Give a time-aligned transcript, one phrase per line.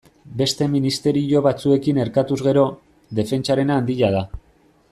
[0.37, 2.65] Beste ministerio batzuekin erkatuz gero,
[3.21, 4.29] defentsarena handia da.